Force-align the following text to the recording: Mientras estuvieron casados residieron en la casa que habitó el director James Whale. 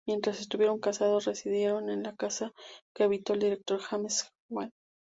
Mientras 0.07 0.39
estuvieron 0.39 0.79
casados 0.79 1.25
residieron 1.25 1.91
en 1.91 2.01
la 2.01 2.15
casa 2.15 2.53
que 2.95 3.03
habitó 3.03 3.33
el 3.33 3.39
director 3.41 3.77
James 3.79 4.27
Whale. 4.49 4.71